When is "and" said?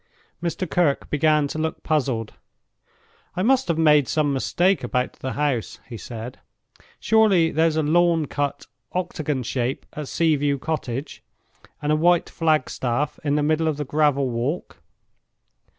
11.83-11.91